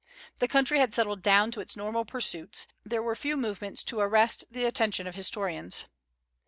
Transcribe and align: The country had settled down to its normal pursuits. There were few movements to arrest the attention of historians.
The 0.39 0.47
country 0.47 0.79
had 0.79 0.95
settled 0.95 1.21
down 1.21 1.51
to 1.51 1.59
its 1.59 1.75
normal 1.77 2.05
pursuits. 2.05 2.65
There 2.83 3.03
were 3.03 3.15
few 3.15 3.37
movements 3.37 3.83
to 3.83 3.99
arrest 3.99 4.45
the 4.49 4.65
attention 4.65 5.05
of 5.05 5.13
historians. 5.13 5.85